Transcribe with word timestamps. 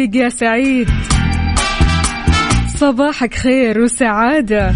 رايق 0.00 0.16
يا 0.16 0.28
سعيد؟ 0.28 0.88
صباحك 2.78 3.34
خير 3.34 3.80
وسعادة. 3.80 4.74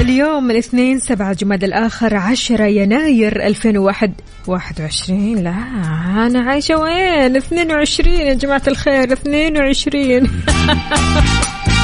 اليوم 0.00 0.50
الاثنين 0.50 0.98
سبعة 0.98 1.32
جماد 1.32 1.64
الآخر 1.64 2.16
عشرة 2.16 2.64
يناير 2.64 3.46
2001 3.46 4.12
21 4.46 5.34
لا 5.34 5.54
أنا 6.26 6.40
عايشة 6.40 6.76
وين؟ 6.76 7.36
22 7.36 8.14
يا 8.14 8.34
جماعة 8.34 8.62
الخير 8.68 9.12
22 9.12 10.28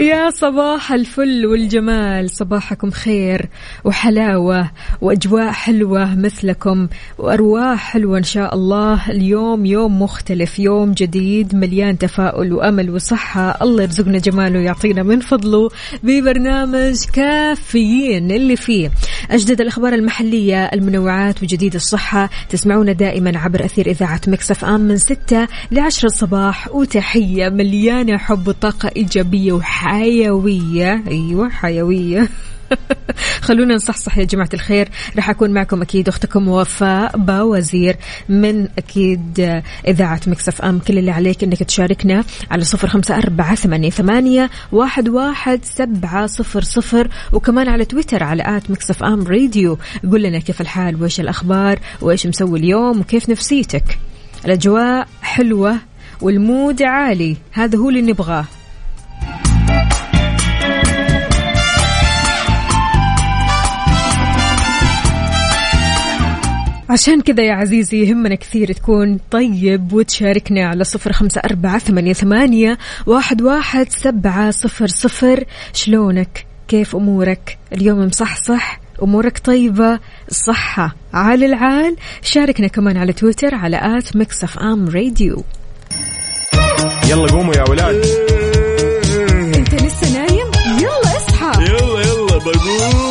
يا 0.00 0.30
صباح 0.30 0.92
الفل 0.92 1.46
والجمال. 1.46 2.30
صباحكم 2.30 2.90
خير 2.90 3.48
وحلاوة 3.84 4.70
وأجواء 5.00 5.50
حلوة 5.52 6.14
مثلكم 6.14 6.88
وأرواح 7.18 7.92
حلوة 7.92 8.18
إن 8.18 8.22
شاء 8.22 8.54
الله. 8.54 9.10
اليوم 9.10 9.66
يوم 9.66 10.02
مختلف 10.02 10.58
يوم 10.58 10.92
جديد 10.92 11.54
مليان 11.54 11.98
تفاؤل 11.98 12.52
وأمل 12.52 12.90
وصحة. 12.90 13.58
الله 13.62 13.82
يرزقنا 13.82 14.18
جماله 14.18 14.58
ويعطينا 14.58 15.02
من 15.02 15.20
فضله 15.20 15.68
ببرنامج 16.02 17.04
كافيين 17.12 18.30
اللي 18.30 18.56
فيه 18.56 18.90
أجدد 19.30 19.60
الأخبار 19.60 19.94
المحلية 19.94 20.64
المنوعات 20.64 21.42
وجديد 21.42 21.74
الصحة. 21.74 22.30
تسمعونا 22.50 22.92
دائما 22.92 23.38
عبر 23.38 23.64
أثير 23.64 23.86
إذاعة 23.86 24.20
مكسف 24.26 24.64
آم 24.64 24.80
من 24.80 24.96
6 24.96 25.48
ل 25.70 25.78
10 25.78 26.06
الصباح 26.06 26.74
وتحية 26.74 27.48
مليانة 27.48 28.18
حب 28.18 28.48
وطاقة 28.48 28.90
إيجابية 28.96 29.52
وحيوية 29.90 31.02
أيوة 31.08 31.48
حيوية. 31.48 32.28
خلونا 33.46 33.74
نصحصح 33.74 34.18
يا 34.18 34.24
جماعة 34.24 34.48
الخير. 34.54 34.88
راح 35.16 35.30
أكون 35.30 35.50
معكم 35.50 35.82
أكيد 35.82 36.08
أختكم 36.08 36.48
وفاء 36.48 37.16
باوزير 37.16 37.96
من 38.28 38.68
أكيد 38.78 39.62
إذاعة 39.88 40.20
Mix 40.26 40.62
FM. 40.62 40.78
كل 40.78 40.98
اللي 40.98 41.10
عليك 41.10 41.44
أنك 41.44 41.62
تشاركنا 41.62 42.24
على 42.50 42.64
صفر 42.64 42.88
خمسة 42.88 43.18
أربعة 43.18 43.54
ثمانية, 43.54 43.90
ثمانية 43.90 44.50
واحد, 44.72 45.08
واحد 45.08 45.64
سبعة 45.64 46.26
صفر 46.26 46.62
صفر. 46.62 47.08
وكمان 47.32 47.68
على 47.68 47.84
تويتر 47.84 48.22
على 48.22 48.42
at 48.46 48.70
Mix 48.70 49.02
FM 49.02 49.26
Radio. 49.26 49.78
قول 50.10 50.22
لنا 50.22 50.38
كيف 50.38 50.60
الحال؟ 50.60 51.02
وإيش 51.02 51.20
الأخبار؟ 51.20 51.78
وإيش 52.00 52.26
مسوي 52.26 52.58
اليوم؟ 52.58 53.00
وكيف 53.00 53.28
نفسيتك؟ 53.30 53.98
الأجواء 54.44 55.08
حلوة 55.22 55.76
وال 56.20 56.41
mood 56.41 56.82
عالي. 56.82 57.36
هذا 57.52 57.78
هو 57.78 57.88
اللي 57.88 58.02
نبغاه. 58.02 58.44
عشان 66.90 67.20
كذا 67.20 67.42
يا 67.42 67.54
عزيزي 67.54 67.96
يهمنا 67.96 68.34
كثير 68.34 68.72
تكون 68.72 69.18
طيب 69.30 69.92
وتشاركنا 69.92 70.68
على 70.68 70.84
صفر 70.84 71.12
خمسة 71.12 71.40
أربعة 71.44 71.78
ثمانية, 71.78 72.12
ثمانية 72.12 72.78
واحد, 73.06 73.42
واحد 73.42 73.92
سبعة 73.92 74.50
صفر 74.50 74.86
صفر. 74.86 75.44
شلونك؟ 75.72 76.46
كيف 76.68 76.96
أمورك؟ 76.96 77.58
اليوم 77.72 78.06
مصحصح 78.06 78.80
أمورك 79.02 79.38
طيبة 79.38 79.98
الصحة 80.28 80.96
عال 81.14 81.44
العال. 81.44 81.96
شاركنا 82.22 82.66
كمان 82.66 82.96
على 82.96 83.12
تويتر 83.12 83.54
على 83.54 83.98
at 83.98 84.16
Mix 84.16 84.58
FM 84.58 84.88
Radio. 84.88 85.44
يلا 87.10 87.26
قوموا 87.32 87.54
يا 87.54 87.64
ولاد. 87.70 88.04
انت 89.56 89.74
لسه 89.74 90.12
نايم؟ 90.18 90.50
يلا 90.80 91.16
اصحى. 91.16 91.64
يلا 91.64 92.00
يلا 92.00 92.38
بقوم. 92.38 93.09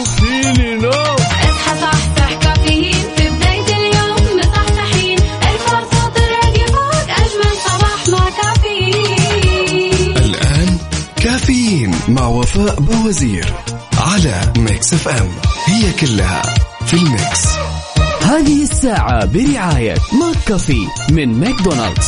كافيين 11.49 11.91
مع 12.07 12.27
وفاء 12.27 12.79
باوزير 12.79 13.53
على 13.97 14.53
Mix 14.57 14.93
FM 14.93 15.29
هي 15.65 15.93
كلها 15.93 16.41
في 16.85 16.93
ال 16.93 17.04
mix. 17.04 17.47
هذه 18.21 18.63
الساعة 18.63 19.25
برعاية 19.25 19.95
ماك 20.19 20.35
كافي 20.47 20.87
من 21.11 21.39
ماكدونالدز. 21.39 22.05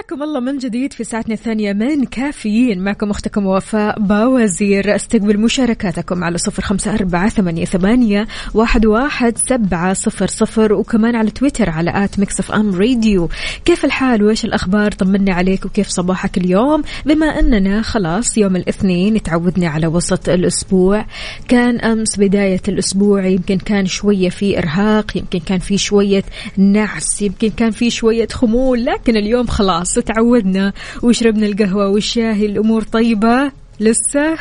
وحياكم 0.00 0.22
الله 0.22 0.40
من 0.40 0.58
جديد 0.58 0.92
في 0.92 1.04
ساعتنا 1.04 1.34
الثانية 1.34 1.72
من 1.72 2.04
كافيين. 2.04 2.84
معكم 2.84 3.10
أختكم 3.10 3.46
وفاء 3.46 4.00
باوزير. 4.00 4.94
استقبل 4.96 5.38
مشاركاتكم 5.40 6.24
على 6.24 6.38
صفر 6.38 6.62
خمسة 6.62 6.94
أربعة 6.94 7.28
ثمانية, 7.28 7.64
ثمانية 7.64 8.26
واحد, 8.54 8.86
واحد 8.86 9.38
سبعة 9.38 9.92
صفر 9.92 10.26
صفر 10.26 10.72
وكمان 10.72 11.16
على 11.16 11.30
تويتر 11.30 11.70
على 11.70 12.04
at 12.04 12.18
Mix 12.18 12.52
FM 12.52 12.74
Radio. 12.74 13.28
كيف 13.64 13.84
الحال؟ 13.84 14.22
وإيش 14.22 14.44
الأخبار؟ 14.44 14.92
طمنا 14.92 15.34
عليك 15.34 15.64
وكيف 15.64 15.88
صباحك 15.88 16.38
اليوم؟ 16.38 16.82
بما 17.06 17.26
أننا 17.26 17.82
خلاص 17.82 18.38
يوم 18.38 18.56
الاثنين 18.56 19.22
تعودنا 19.22 19.68
على 19.68 19.86
وسط 19.86 20.28
الأسبوع. 20.28 21.06
كان 21.48 21.80
أمس 21.80 22.18
بداية 22.18 22.62
الأسبوع 22.68 23.26
يمكن 23.26 23.58
كان 23.58 23.86
شوية 23.86 24.28
في 24.28 24.58
إرهاق 24.58 25.16
يمكن 25.16 25.38
كان 25.38 25.58
في 25.58 25.78
شوية 25.78 26.24
نعس 26.56 27.22
يمكن 27.22 27.50
كان 27.50 27.70
في 27.70 27.90
شوية 27.90 28.28
خمول 28.32 28.84
لكن 28.84 29.16
اليوم 29.16 29.46
خلاص. 29.46 29.89
تعودنا. 29.98 30.72
وشربنا 31.02 31.46
القهوة؟ 31.46 31.88
والشاي 31.88 32.46
الأمور 32.46 32.82
طيبة؟ 32.82 33.52
لسه؟ 33.80 34.36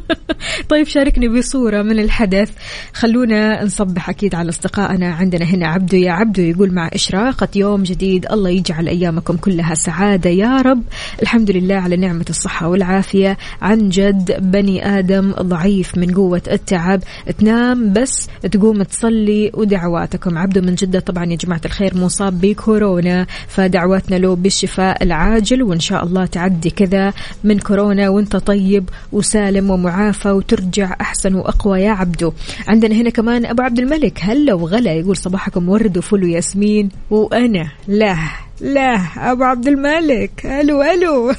طيب 0.70 0.86
شاركني 0.86 1.28
بصورة 1.28 1.82
من 1.82 1.98
الحدث. 1.98 2.50
خلونا 2.92 3.64
نصبح 3.64 4.08
أكيد 4.08 4.34
على 4.34 4.48
أصدقائنا. 4.48 5.14
عندنا 5.14 5.44
هنا 5.44 5.66
عبدو. 5.66 5.96
يا 5.96 6.12
عبدو 6.12 6.42
يقول 6.42 6.74
مع 6.74 6.90
إشراقة 6.92 7.48
يوم 7.56 7.82
جديد 7.82 8.26
الله 8.32 8.50
يجعل 8.50 8.88
أيامكم 8.88 9.36
كلها 9.36 9.74
سعادة. 9.74 10.30
يا 10.30 10.60
رب 10.60 10.82
الحمد 11.22 11.50
لله 11.50 11.74
على 11.74 11.96
نعمة 11.96 12.24
الصحة 12.30 12.68
والعافية. 12.68 13.38
عن 13.62 13.88
جد 13.88 14.50
بني 14.50 14.98
آدم 14.98 15.32
ضعيف 15.32 15.98
من 15.98 16.14
قوة 16.14 16.42
التعب. 16.50 17.02
تنام 17.38 17.92
بس 17.92 18.28
تقوم 18.52 18.82
تصلي 18.82 19.50
ودعواتكم. 19.54 20.38
عبدو 20.38 20.60
من 20.60 20.74
جدة 20.74 21.00
طبعا 21.00 21.24
يا 21.24 21.36
جماعة 21.36 21.60
الخير 21.64 21.96
مصاب 21.96 22.40
بكورونا. 22.40 23.26
فدعواتنا 23.48 24.16
له 24.16 24.36
بالشفاء 24.36 25.02
العاجل 25.02 25.62
وإن 25.62 25.80
شاء 25.80 26.04
الله 26.04 26.26
تعدي 26.26 26.70
كذا 26.70 27.12
من 27.44 27.58
كورونا 27.58 28.08
وأنت 28.08 28.36
طيب 28.36 28.88
وسالم 29.12 29.81
ومعافى 29.82 30.30
وترجع 30.30 30.96
أحسن 31.00 31.34
وأقوى 31.34 31.80
يا 31.80 31.90
عبدو. 31.90 32.32
عندنا 32.68 32.94
هنا 32.94 33.10
كمان 33.10 33.46
أبو 33.46 33.62
عبد 33.62 33.78
الملك. 33.78 34.18
هلا 34.22 34.54
وغلا. 34.54 34.92
يقول 34.92 35.16
صباحكم 35.16 35.68
ورد 35.68 35.98
وفل 35.98 36.24
وياسمين 36.24 36.88
وأنا 37.10 37.72
لا 37.88 38.16
لا 38.60 38.96
أبو 39.16 39.44
عبد 39.44 39.66
الملك. 39.66 40.46
ألو 40.46 40.82
ألو. 40.82 41.32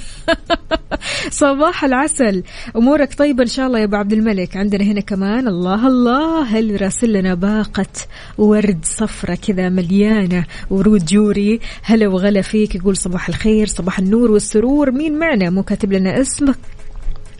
صباح 1.29 1.83
العسل. 1.83 2.43
أمورك 2.75 3.13
طيبة 3.13 3.43
إن 3.43 3.47
شاء 3.47 3.67
الله 3.67 3.79
يا 3.79 3.83
أبو 3.83 3.95
عبد 3.95 4.13
الملك. 4.13 4.57
عندنا 4.57 4.83
هنا 4.83 5.01
كمان 5.01 5.47
الله 5.47 5.87
الله. 5.87 6.59
اللي 6.59 6.75
راسل 6.75 7.13
لنا 7.13 7.33
باقة 7.33 7.85
ورد 8.37 8.79
صفرة 8.83 9.35
كذا 9.35 9.69
مليانة 9.69 10.45
ورود 10.69 11.05
جوري. 11.05 11.59
هلا 11.83 12.07
وغلا 12.07 12.41
فيك. 12.41 12.75
يقول 12.75 12.97
صباح 12.97 13.29
الخير 13.29 13.67
صباح 13.67 13.99
النور 13.99 14.31
والسرور. 14.31 14.91
مين 14.91 15.19
معنا؟ 15.19 15.49
مو 15.49 15.63
كاتب 15.63 15.93
لنا 15.93 16.21
اسمك. 16.21 16.57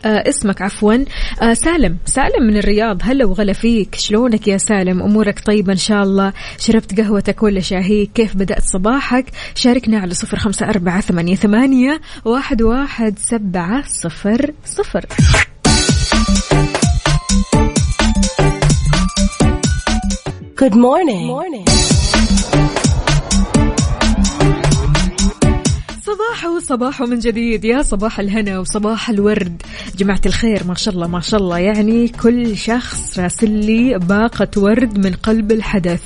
اسمك 0.06 0.62
عفوا. 0.62 1.04
آه 1.42 1.54
سالم 1.54 1.96
سالم 2.06 2.42
من 2.46 2.56
الرياض. 2.56 2.98
هلا 3.02 3.24
وغلا 3.24 3.52
فيك. 3.52 3.94
شلونك 3.94 4.48
يا 4.48 4.56
سالم؟ 4.56 5.02
أمورك 5.02 5.40
طيبة 5.40 5.72
إن 5.72 5.78
شاء 5.78 6.02
الله. 6.02 6.32
شربت 6.58 7.00
قهوتك 7.00 7.42
ولا 7.42 7.60
شاهيك؟ 7.60 8.10
كيف 8.14 8.36
بدأت 8.36 8.62
صباحك؟ 8.62 9.26
شاركنا 9.54 9.98
على 9.98 10.14
صفر 10.14 10.38
خمسة 10.38 10.66
أربعة 10.66 11.00
ثمانية, 11.00 11.36
ثمانية 11.36 12.00
واحد, 12.24 12.62
واحد 12.62 13.18
سبعة 13.18 13.84
صفر 13.86 14.52
صفر. 14.64 15.06
Good 20.56 20.74
morning. 20.74 21.93
صباح 26.04 26.58
صباح 26.58 27.00
من 27.02 27.18
جديد. 27.18 27.64
يا 27.64 27.82
صباح 27.82 28.20
الهنا 28.20 28.58
وصباح 28.58 29.10
الورد. 29.10 29.62
جماعة 29.96 30.20
الخير 30.26 30.64
ما 30.66 30.74
شاء 30.74 30.94
الله 30.94 31.06
ما 31.06 31.20
شاء 31.20 31.40
الله. 31.40 31.58
يعني 31.58 32.08
كل 32.08 32.56
شخص 32.56 33.18
راسل 33.18 33.50
لي 33.50 33.98
باقة 33.98 34.48
ورد 34.56 35.06
من 35.06 35.12
قلب 35.12 35.52
الحدث. 35.52 36.02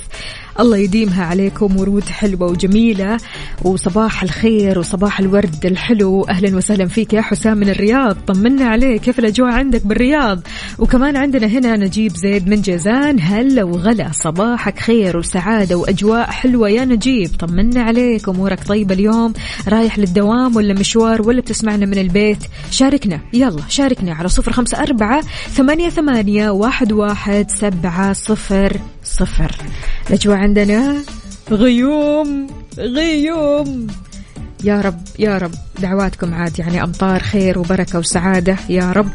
الله 0.61 0.77
يديمها 0.77 1.25
عليكم 1.25 1.77
ورود 1.77 2.05
حلوة 2.05 2.51
وجميلة 2.51 3.17
وصباح 3.63 4.23
الخير 4.23 4.79
وصباح 4.79 5.21
الورد 5.21 5.67
الحلو. 5.67 6.23
أهلا 6.23 6.57
وسهلا 6.57 6.87
فيك 6.87 7.13
يا 7.13 7.21
حسام 7.21 7.59
من 7.59 7.69
الرياض. 7.69 8.17
طمنا 8.27 8.65
عليك 8.65 9.01
كيف 9.01 9.19
الأجواء 9.19 9.51
عندك 9.51 9.87
بالرياض؟ 9.87 10.41
وكمان 10.79 11.17
عندنا 11.17 11.47
هنا 11.47 11.77
نجيب 11.77 12.17
زيد 12.17 12.49
من 12.49 12.61
جازان. 12.61 13.21
هلا 13.21 13.65
وغلا 13.65 14.11
صباحك 14.13 14.79
خير 14.79 15.19
وسعادة 15.19 15.77
وأجواء 15.77 16.31
حلوة 16.31 16.69
يا 16.69 16.85
نجيب. 16.85 17.31
طمنا 17.39 17.83
عليك 17.83 18.29
أمورك 18.29 18.65
طيبة 18.65 18.95
اليوم؟ 18.95 19.33
رايح 19.69 19.99
للدوام 19.99 20.57
ولا 20.57 20.75
مشوار 20.75 21.23
ولا 21.23 21.41
بتسمعنا 21.41 21.87
من 21.87 21.99
البيت؟ 21.99 22.45
شاركنا 22.71 23.21
يلا 23.33 23.63
شاركنا 23.69 24.15
على 24.15 24.29
صفر 24.29 24.53
خمسة 24.53 24.83
أربعة 24.83 25.21
ثمانية, 25.51 25.89
ثمانية 25.89 26.51
واحد, 26.51 26.93
واحد 26.93 27.51
سبعة 27.51 28.13
صفر. 28.13 28.81
صفر. 29.09 29.57
الأجواء 30.11 30.37
عندنا 30.37 30.97
غيوم 31.51 32.47
غيوم. 32.79 33.87
يا 34.65 34.81
رب 34.81 35.01
يا 35.19 35.39
رب 35.39 35.55
دعواتكم 35.79 36.35
عاد 36.35 36.59
يعني 36.59 36.83
أمطار 36.83 37.21
خير 37.21 37.59
وبركة 37.59 37.99
وسعادة 37.99 38.57
يا 38.69 38.93
رب. 38.93 39.11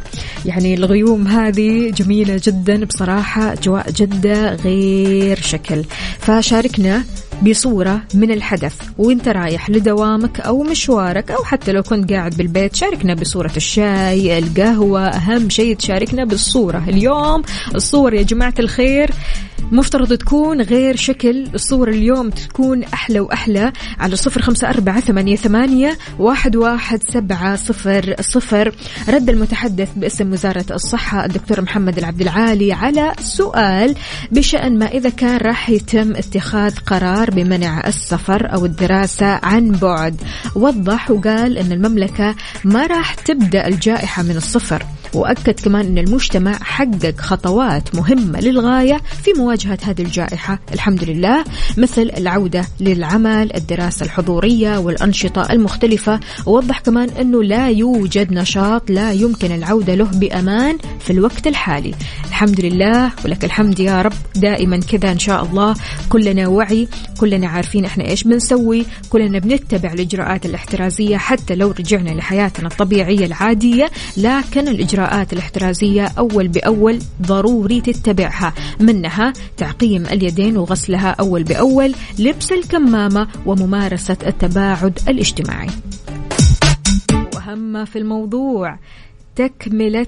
يعني 0.45 0.73
الغيوم 0.73 1.27
هذه 1.27 1.89
جميلة 1.89 2.41
جدا 2.43 2.85
بصراحة 2.85 3.53
أجواء 3.53 3.91
جدة 3.91 4.55
غير 4.55 5.41
شكل. 5.41 5.83
فشاركنا 6.19 7.03
بصورة 7.41 8.01
من 8.13 8.31
الحدث 8.31 8.75
وانت 8.97 9.27
رايح 9.27 9.69
لدوامك 9.69 10.39
أو 10.39 10.63
مشوارك 10.63 11.31
أو 11.31 11.43
حتى 11.43 11.71
لو 11.71 11.83
كنت 11.83 12.13
قاعد 12.13 12.37
بالبيت 12.37 12.75
شاركنا 12.75 13.13
بصورة 13.13 13.51
الشاي 13.57 14.39
القهوة 14.39 15.07
أهم 15.07 15.49
شيء 15.49 15.75
تشاركنا 15.75 16.25
بالصورة. 16.25 16.83
اليوم 16.87 17.43
الصور 17.75 18.13
يا 18.13 18.21
جماعة 18.21 18.53
الخير 18.59 19.11
مفترض 19.71 20.13
تكون 20.13 20.61
غير 20.61 20.95
شكل 20.95 21.47
الصور 21.55 21.89
اليوم 21.89 22.29
تكون 22.29 22.83
أحلى 22.83 23.19
وأحلى. 23.19 23.71
على 23.99 24.15
صفر 24.15 24.41
خمسة 24.41 24.69
أربعة 24.69 24.99
ثمانية, 24.99 25.35
ثمانية 25.35 25.97
واحد, 26.19 26.55
واحد 26.55 27.03
سبعة 27.09 27.55
صفر 27.55 28.15
صفر. 28.21 28.75
رد 29.09 29.29
المتحدث 29.29 29.89
باسم 29.95 30.31
وزارة 30.31 30.65
الصحة 30.71 31.25
الدكتور 31.25 31.61
محمد 31.61 31.97
العبد 31.97 32.21
العالي 32.21 32.73
على 32.73 33.13
سؤال 33.19 33.95
بشأن 34.31 34.79
ما 34.79 34.85
إذا 34.85 35.09
كان 35.09 35.37
راح 35.37 35.69
يتم 35.69 36.11
اتخاذ 36.11 36.75
قرار 36.85 37.22
بمنع 37.31 37.87
السفر 37.87 38.53
أو 38.53 38.65
الدراسة 38.65 39.39
عن 39.43 39.71
بعد. 39.71 40.21
وضح 40.55 41.11
وقال 41.11 41.57
أن 41.57 41.71
المملكة 41.71 42.35
ما 42.63 42.87
راح 42.87 43.13
تبدأ 43.13 43.67
الجائحة 43.67 44.23
من 44.23 44.37
الصفر. 44.37 44.85
وأكد 45.13 45.59
كمان 45.59 45.85
أن 45.85 45.97
المجتمع 45.97 46.53
حقق 46.53 47.13
خطوات 47.17 47.95
مهمة 47.95 48.39
للغاية 48.39 49.01
في 49.23 49.31
مواجهة 49.37 49.77
هذه 49.83 50.01
الجائحة. 50.01 50.59
الحمد 50.73 51.03
لله 51.03 51.43
مثل 51.77 52.11
العودة 52.17 52.65
للعمل 52.79 53.55
الدراسة 53.55 54.05
الحضورية 54.05 54.77
والأنشطة 54.77 55.51
المختلفة. 55.51 56.19
ووضح 56.45 56.79
كمان 56.79 57.09
أنه 57.09 57.43
لا 57.43 57.69
يوجد 57.69 58.33
نشاط 58.33 58.89
لا 58.89 59.11
يمكن 59.11 59.51
العودة 59.51 59.95
له 59.95 60.05
بأمان 60.05 60.77
في 60.99 61.13
الوقت 61.13 61.47
الحالي. 61.47 61.93
الحمد 62.27 62.61
لله 62.61 63.11
ولك 63.25 63.45
الحمد 63.45 63.79
يا 63.79 64.01
رب. 64.01 64.13
دائما 64.35 64.79
كذا 64.79 65.11
إن 65.11 65.19
شاء 65.19 65.43
الله. 65.43 65.75
كلنا 66.09 66.47
وعي 66.47 66.87
كلنا 67.19 67.47
عارفين 67.47 67.85
إحنا 67.85 68.07
إيش 68.07 68.23
بنسوي. 68.23 68.85
كلنا 69.09 69.39
بنتبع 69.39 69.93
الإجراءات 69.93 70.45
الاحترازية 70.45 71.17
حتى 71.17 71.55
لو 71.55 71.71
رجعنا 71.71 72.09
لحياتنا 72.09 72.67
الطبيعية 72.67 73.25
العادية. 73.25 73.91
لكن 74.17 74.67
الإجراءات 74.67 75.02
الاحترازية 75.33 76.07
أول 76.17 76.47
بأول 76.47 76.99
ضروري 77.21 77.81
تتبعها 77.81 78.53
منها 78.79 79.33
تعقيم 79.57 80.05
اليدين 80.05 80.57
وغسلها 80.57 81.09
أول 81.09 81.43
بأول 81.43 81.95
لبس 82.19 82.51
الكمامة 82.51 83.27
وممارسة 83.45 84.17
التباعد 84.27 84.99
الاجتماعي. 85.07 85.69
وأهم 87.35 87.85
في 87.85 87.99
الموضوع 87.99 88.77
تكملة 89.35 90.07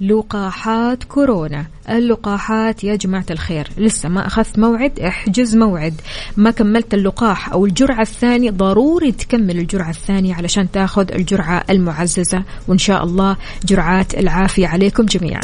لقاحات 0.00 1.04
كورونا. 1.04 1.66
اللقاحات 1.90 2.84
يا 2.84 2.96
جماعة 2.96 3.26
الخير 3.30 3.68
لسه 3.78 4.08
ما 4.08 4.26
أخذت 4.26 4.58
موعد؟ 4.58 5.00
احجز 5.00 5.56
موعد. 5.56 5.94
ما 6.36 6.50
كملت 6.50 6.94
اللقاح 6.94 7.52
أو 7.52 7.66
الجرعة 7.66 8.00
الثانية؟ 8.00 8.50
ضروري 8.50 9.12
تكمل 9.12 9.58
الجرعة 9.58 9.90
الثانية 9.90 10.34
علشان 10.34 10.70
تاخذ 10.70 11.12
الجرعة 11.12 11.64
المعززة. 11.70 12.44
وإن 12.68 12.78
شاء 12.78 13.04
الله 13.04 13.36
جرعات 13.64 14.14
العافية 14.14 14.66
عليكم 14.66 15.04
جميعا. 15.04 15.40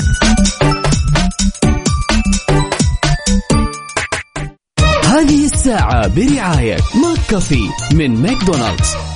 هذه 5.04 5.44
الساعة 5.44 6.08
برعاية 6.08 6.76
ماك 7.02 7.18
كافي 7.30 7.68
من 7.94 8.22
ماكدونالدز. 8.22 9.13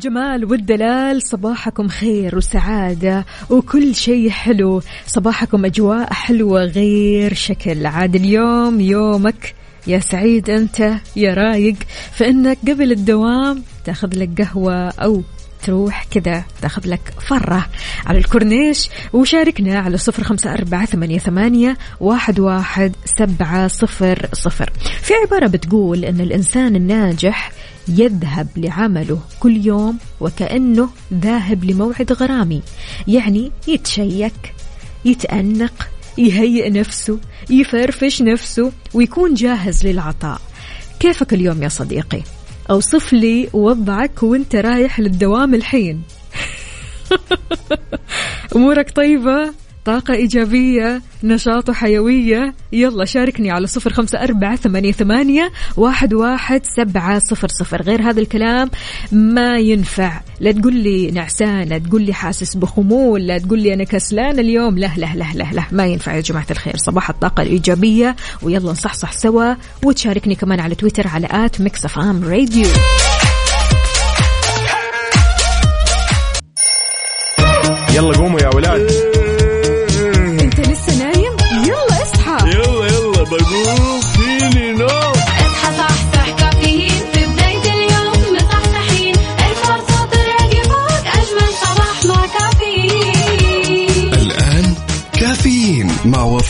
الجمال 0.00 0.44
والدلال 0.44 1.22
صباحكم 1.22 1.88
خير 1.88 2.36
وسعادة 2.36 3.24
وكل 3.50 3.94
شيء 3.94 4.30
حلو. 4.30 4.82
صباحكم 5.06 5.64
أجواء 5.64 6.12
حلوة 6.12 6.64
غير 6.64 7.34
شكل. 7.34 7.86
عاد 7.86 8.14
اليوم 8.14 8.80
يومك. 8.80 9.54
يا 9.86 9.98
سعيد 9.98 10.50
أنت 10.50 10.92
يا 11.16 11.34
رايق. 11.34 11.74
فإنك 12.12 12.58
قبل 12.68 12.92
الدوام 12.92 13.62
تاخذ 13.84 14.18
لك 14.18 14.42
قهوة 14.42 14.88
أو 14.88 15.22
تروح 15.62 16.06
كذا 16.10 16.44
تاخذ 16.62 16.82
لك 16.88 17.14
فرة 17.28 17.66
على 18.06 18.18
الكورنيش 18.18 18.88
وشاركنا 19.12 19.78
على 19.78 19.96
صفر 19.96 20.24
خمسة 20.24 20.52
أربعة 20.52 20.86
ثمانية, 20.86 21.18
ثمانية 21.18 21.78
واحد, 22.00 22.40
واحد 22.40 22.92
سبعة 23.04 23.68
صفر 23.68 24.28
صفر. 24.32 24.70
في 25.02 25.14
عبارة 25.14 25.46
بتقول 25.46 26.04
أن 26.04 26.20
الإنسان 26.20 26.76
الناجح 26.76 27.52
يذهب 27.88 28.48
لعمله 28.56 29.20
كل 29.40 29.66
يوم 29.66 29.98
وكأنه 30.20 30.88
ذاهب 31.14 31.64
لموعد 31.64 32.12
غرامي. 32.12 32.62
يعني 33.08 33.52
يتشيك 33.68 34.54
يتأنق 35.04 35.88
يهيئ 36.18 36.70
نفسه 36.70 37.18
يفرفش 37.50 38.22
نفسه 38.22 38.72
ويكون 38.94 39.34
جاهز 39.34 39.86
للعطاء. 39.86 40.40
كيفك 41.00 41.34
اليوم 41.34 41.62
يا 41.62 41.68
صديقي؟ 41.68 42.22
أوصف 42.70 43.12
لي 43.12 43.48
وضعك 43.52 44.22
وأنت 44.22 44.56
رايح 44.56 45.00
للدوام 45.00 45.54
الحين. 45.54 46.02
أمورك 48.56 48.90
طيبة؟ 48.90 49.52
طاقة 49.84 50.14
إيجابية 50.14 51.02
نشاط 51.24 51.68
وحيوية 51.68 52.54
يلا 52.72 53.04
شاركني 53.04 53.50
على 53.50 53.66
صفر 53.66 53.92
خمسة 53.92 54.22
أربعة 54.22 54.56
ثمانية, 54.56 54.92
ثمانية 54.92 55.52
واحد, 55.76 56.14
واحد 56.14 56.62
سبعة 56.76 57.18
صفر 57.18 57.48
صفر. 57.48 57.82
غير 57.82 58.02
هذا 58.02 58.20
الكلام 58.20 58.70
ما 59.12 59.58
ينفع. 59.58 60.20
لا 60.40 60.52
تقول 60.52 60.74
لي 60.74 61.10
نعسان 61.10 61.68
لا 61.68 61.78
تقول 61.78 62.02
لي 62.02 62.12
حاسس 62.14 62.56
بخمول 62.56 63.26
لا 63.26 63.38
تقول 63.38 63.62
لي 63.62 63.74
أنا 63.74 63.84
كسلان 63.84 64.38
اليوم. 64.38 64.78
لا 64.78 64.90
لا 64.96 65.12
لا 65.14 65.26
لا, 65.34 65.50
لا 65.52 65.64
ما 65.72 65.86
ينفع 65.86 66.14
يا 66.14 66.20
جماعة 66.20 66.46
الخير. 66.50 66.76
صباح 66.76 67.10
الطاقة 67.10 67.42
الإيجابية. 67.42 68.16
ويلا 68.42 68.70
نصحصح 68.70 69.12
سوا. 69.12 69.54
وتشاركني 69.84 70.34
كمان 70.34 70.60
على 70.60 70.74
تويتر 70.74 71.08
على 71.08 71.28
at 71.30 71.60
Mix 71.60 71.84
FM 71.84 72.24
Radio. 72.24 72.66
يلا 77.94 78.16
قوموا 78.16 78.40
يا 78.40 78.50
ولاد. 78.54 79.09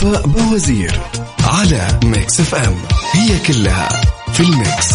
وفاء 0.02 0.26
بوازير 0.26 1.00
على 1.44 1.98
Mix 2.04 2.40
FM. 2.40 2.74
هي 3.12 3.38
كلها 3.38 3.88
في 4.32 4.40
ال 4.40 4.51
mix. 4.51 4.92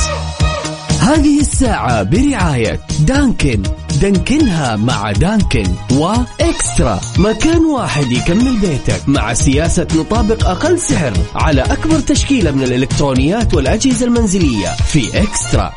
هذه 1.00 1.40
الساعة 1.40 2.04
برعاية 2.04 2.80
Dunkin. 3.00 3.64
Dunkin 4.02 4.65
ها 4.65 4.76
مع 4.76 5.12
Dunkin 5.12 5.76
و 5.92 6.07
Extra. 6.07 7.02
مكان 7.18 7.66
واحد 7.66 8.12
يكمل 8.12 8.60
بيتك 8.60 9.02
مع 9.10 9.34
سياسة 9.34 9.88
نطابق 9.96 10.50
أقل 10.50 10.80
سعر 10.80 11.14
على 11.36 11.62
أكبر 11.62 12.00
تشكيلة 12.00 12.52
من 12.52 12.64
الإلكترونيات 12.64 13.54
والأجهزة 13.54 14.06
المنزلية 14.06 14.76
في 14.88 15.22
Extra. 15.24 15.72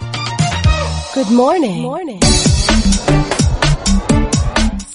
Good 1.14 1.30
morning. 1.30 2.67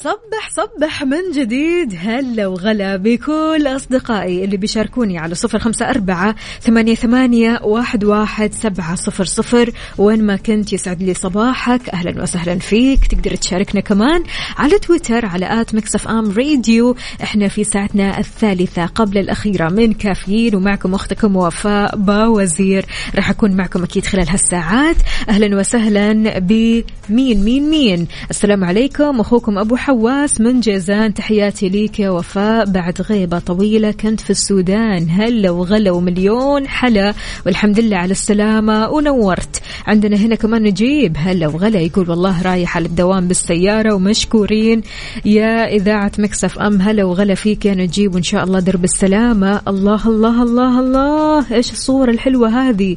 صبح 0.04 0.50
صبح 0.56 1.04
من 1.04 1.32
جديد. 1.36 1.96
هلا 2.00 2.48
وغلا 2.48 2.96
بكل 2.96 3.68
أصدقائي 3.68 4.44
اللي 4.44 4.58
بيشاركوني 4.58 5.18
على 5.18 5.36
صفر 5.36 5.60
خمسة 5.60 5.90
أربعة 5.90 6.36
ثمانية, 6.62 6.96
ثمانية 6.96 7.60
واحد, 7.64 8.04
واحد 8.04 8.54
سبعة 8.54 8.96
صفر 8.96 9.26
صفر. 9.26 9.72
وين 9.98 10.26
ما 10.26 10.36
كنت 10.36 10.74
يسعد 10.74 11.04
لي 11.04 11.14
صباحك. 11.14 11.90
أهلا 11.90 12.22
وسهلا 12.22 12.60
فيك. 12.60 13.08
تقدر 13.08 13.36
تشاركنا 13.36 13.82
كمان 13.82 14.24
على 14.58 14.80
تويتر 14.80 15.26
على 15.26 15.62
at 15.62 15.76
Mix 15.76 16.08
FM 16.08 16.32
Radio. 16.32 16.96
إحنا 17.24 17.48
في 17.48 17.64
ساعتنا 17.64 18.20
الثالثة 18.20 18.86
قبل 18.86 19.18
الأخيرة 19.18 19.70
من 19.70 19.94
كافيين. 19.94 20.56
ومعكم 20.56 20.94
أختكم 20.94 21.36
وفاء 21.36 21.96
باوزير. 21.96 22.86
راح 23.16 23.30
أكون 23.30 23.52
معكم 23.52 23.84
أكيد 23.84 24.06
خلال 24.06 24.30
هالساعات. 24.30 24.96
أهلا 25.30 25.58
وسهلا 25.58 26.40
بمين 26.40 27.44
مين 27.44 27.70
مين. 27.70 28.08
السلام 28.30 28.64
عليكم. 28.64 29.20
أخوكم 29.20 29.58
أبو 29.58 29.76
حواس 29.94 30.42
من 30.42 30.60
جيزان 30.60 31.14
تحياتي 31.14 31.70
ليك 31.70 32.00
يا 32.00 32.10
وفاء. 32.10 32.66
بعد 32.66 33.02
غيبة 33.02 33.40
طويلة 33.40 33.92
كنت 33.92 34.20
في 34.20 34.30
السودان. 34.30 35.10
هلا 35.10 35.52
وغلا 35.52 35.92
ومليون 35.92 36.68
حلا. 36.68 37.14
والحمد 37.46 37.80
لله 37.80 37.98
على 37.98 38.12
السلامة. 38.12 38.90
ونورت. 38.90 39.62
عندنا 39.88 40.18
هنا 40.18 40.36
كمان 40.36 40.64
نجيب. 40.64 41.16
هلا 41.18 41.48
وغلا 41.48 41.80
يقول 41.80 42.10
والله 42.10 42.42
رايح 42.42 42.78
على 42.78 42.86
الدوام 42.86 43.28
بالسيارة 43.28 43.94
ومشكورين. 43.94 44.82
يا 45.26 45.68
إذاعة 45.68 46.12
مكسف 46.20 46.60
أم 46.60 46.82
هلا 46.82 47.04
وغلا 47.04 47.36
فيك 47.36 47.66
يا 47.66 47.76
نجيب. 47.76 48.16
وإن 48.16 48.24
شاء 48.24 48.44
الله 48.44 48.60
درب 48.60 48.84
السلامة. 48.84 49.62
الله 49.68 50.08
الله 50.08 50.44
الله 50.44 50.80
الله. 50.80 51.54
إيش 51.54 51.72
الصورة 51.72 52.12
الحلوة 52.12 52.70
هذه؟ 52.70 52.96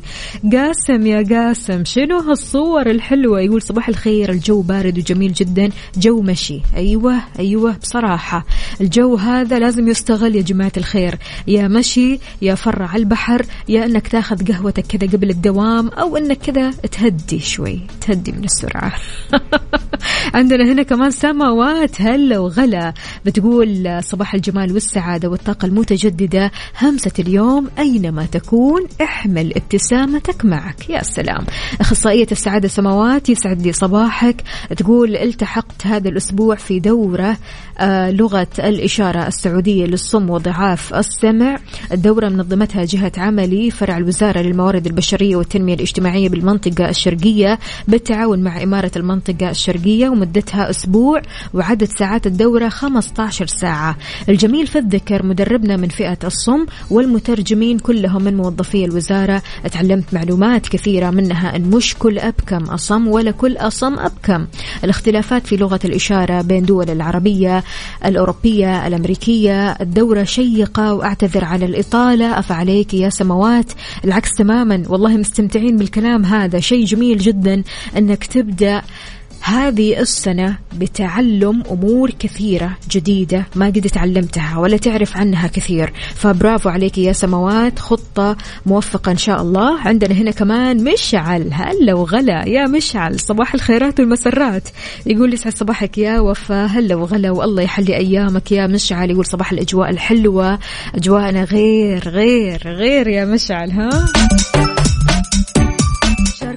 قاسم 0.53 1.07
يا 1.07 1.23
قاسم. 1.23 1.85
شنو 1.85 2.19
هالصور 2.19 2.91
الحلوة؟ 2.91 3.41
يقول 3.41 3.63
صباح 3.63 3.89
الخير. 3.89 4.31
الجو 4.31 4.61
بارد 4.61 4.99
وجميل 4.99 5.33
جدا. 5.33 5.71
جو 5.99 6.21
مشي. 6.21 6.61
أيوة 6.87 7.23
أيوة 7.39 7.77
بصراحة. 7.83 8.47
الجو 8.81 9.17
هذا 9.17 9.59
لازم 9.59 9.89
يستغل 9.89 10.37
يا 10.37 10.43
جماعة 10.43 10.73
الخير. 10.77 11.19
يا 11.47 11.69
مشي 11.69 12.19
يا 12.43 12.55
فر 12.55 12.83
على 12.83 13.03
البحر 13.03 13.47
يا 13.69 13.85
أنك 13.85 14.09
تاخذ 14.09 14.53
قهوتك 14.53 14.87
كذا 14.87 15.13
قبل 15.13 15.31
الدوام 15.31 15.89
أو 15.89 16.17
أنك 16.17 16.39
كذا 16.39 16.71
تهدي 16.71 17.39
شوي 17.39 17.81
تهدي 18.01 18.33
من 18.33 18.45
السرعة. 18.45 18.93
عندنا 20.35 20.73
هنا 20.73 20.83
كمان 20.83 21.11
سماوات 21.11 22.03
هلا 22.03 22.39
وغلا. 22.39 22.95
بتقول 23.25 24.01
صباح 24.03 24.35
الجمال 24.35 24.73
والسعادة 24.73 25.29
والطاقة 25.29 25.67
المتجددة. 25.67 26.51
همسة 26.83 27.13
اليوم 27.19 27.69
أينما 27.79 28.27
تكون 28.27 28.87
احمل 29.03 29.53
ابتسامتك 29.57 30.45
معك. 30.45 30.91
يا 30.91 31.03
سلام. 31.03 31.47
أخصائية 31.81 32.27
السعادة 32.33 32.69
سماوات 32.69 33.29
يسعد 33.29 33.63
لي 33.63 33.73
صباحك. 33.73 34.43
تقول 34.77 35.17
التحقت 35.17 35.87
هذا 35.87 36.09
الأسبوع 36.09 36.55
في 36.55 36.76
دورة 36.81 37.37
آه 37.79 38.11
لغة 38.11 38.47
الإشارة 38.59 39.27
السعودية 39.27 39.85
للصم 39.87 40.31
وضعاف 40.31 40.95
السمع. 40.95 41.59
الدورة 41.93 42.29
منظمتها 42.29 42.85
جهة 42.85 43.13
عملي 43.17 43.71
فرع 43.71 43.97
الوزارة 43.97 44.41
للموارد 44.41 44.87
البشرية 44.87 45.37
والتنمية 45.37 45.75
الاجتماعية 45.75 46.29
بالمنطقة 46.29 46.89
الشرقية 46.89 47.59
بالتعاون 47.89 48.43
مع 48.43 48.63
إمارة 48.63 48.91
المنطقة 48.97 49.51
الشرقية 49.51 50.09
ومدتها 50.09 50.71
أسبوع 50.71 51.23
وعدد 51.55 51.89
ساعات 51.99 52.27
الدورة 52.27 52.69
15 52.69 53.47
ساعة. 53.47 53.97
الجميل 54.29 54.67
في 54.67 54.79
الذكر 54.79 55.27
مدربنا 55.27 55.77
من 55.77 55.89
فئة 55.89 56.19
الصم 56.25 56.67
والمترجمين 56.91 57.79
كلهم 57.79 58.23
من 58.23 58.37
موظفي 58.37 58.85
الوزارة. 58.85 59.43
تعلمت 59.73 60.15
معلومات 60.15 60.69
كثيرة 60.69 61.11
منها 61.11 61.57
أن 61.57 61.63
مش 61.63 61.95
كل 61.99 62.19
أبكم 62.19 62.65
أصم 62.65 63.09
ولا 63.09 63.31
كل 63.31 63.57
أصم 63.57 63.99
أبكم. 63.99 64.47
الاختلافات 64.85 65.47
في 65.47 65.57
لغة 65.57 65.81
الإشارة 65.85 66.43
بين 66.43 66.56
دول 66.61 66.91
العربية 66.91 67.65
الأوروبية 68.05 68.87
الأمريكية. 68.87 69.71
الدورة 69.71 70.25
شيقة 70.25 70.95
وأعتذر 70.95 71.45
على 71.45 71.67
الإطالة. 71.67 72.39
أفعليك 72.39 72.95
يا 72.95 73.09
سماوات 73.09 73.73
العكس 74.05 74.31
تماما. 74.39 74.83
والله 74.89 75.17
مستمتعين 75.17 75.77
بالكلام 75.77 76.25
هذا. 76.25 76.61
شيء 76.61 76.85
جميل 76.85 77.19
جدا 77.19 77.63
أنك 77.97 78.25
تبدأ 78.25 78.83
هذه 79.41 80.01
السنة 80.01 80.59
بتعلم 80.77 81.63
أمور 81.71 82.11
كثيرة 82.11 82.71
جديدة 82.91 83.47
ما 83.55 83.67
قد 83.67 83.81
تعلمتها 83.81 84.59
ولا 84.59 84.77
تعرف 84.77 85.17
عنها 85.17 85.47
كثير. 85.47 85.93
فبرافو 86.15 86.69
عليك 86.69 86.99
يا 86.99 87.13
سماوات 87.13 87.79
خطة 87.79 88.37
موفقة 88.67 89.13
إن 89.13 89.17
شاء 89.17 89.43
الله. 89.43 89.81
عندنا 89.81 90.15
هنا 90.15 90.31
كمان 90.31 90.85
مشعل. 90.85 91.51
هلا 91.53 91.95
وغلا 91.95 92.49
يا 92.49 92.67
مشعل 92.67 93.21
صباح 93.21 93.55
الخيرات 93.55 94.01
والمسرات. 94.01 94.69
يقول 95.07 95.35
يسعد 95.35 95.57
صباحك 95.57 95.99
يا 95.99 96.21
وفا 96.21 96.67
هلا 96.67 96.95
وغلا 96.95 97.31
والله 97.31 97.63
يحلي 97.63 97.97
أيامك 97.97 98.53
يا 98.53 98.67
مشعل. 98.67 99.11
يقول 99.11 99.27
صباح 99.27 99.53
الأجواء 99.53 99.91
الحلوة 99.91 100.59
أجواءنا 100.95 101.45
غير 101.45 102.09
غير 102.09 102.63
غير 102.67 103.09
يا 103.09 103.25
مشعل 103.25 103.71
ها؟ 103.71 103.89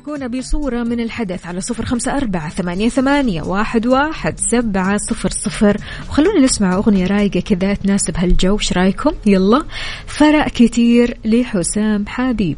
شاركونا 0.09 0.27
بصورة 0.27 0.83
من 0.83 0.99
الحدث 0.99 1.45
على 1.45 1.61
صفر 1.61 1.85
خمسة 1.85 2.17
أربعة 2.17 2.49
ثمانية, 2.49 2.89
ثمانية 2.89 3.41
واحد, 3.41 3.87
واحد 3.87 4.39
سبعة 4.51 4.97
صفر 4.97 5.29
صفر. 5.29 5.77
وخلونا 6.09 6.39
نسمع 6.39 6.75
أغنية 6.75 7.07
رايقة 7.07 7.39
كذا 7.39 7.73
تناسب 7.73 8.17
هالجو 8.17 8.57
إيش 8.57 8.73
رأيكم؟ 8.73 9.11
يلا. 9.25 9.63
فرق 10.07 10.47
كتير 10.47 11.17
لحسام 11.25 12.07
حبيب. 12.07 12.57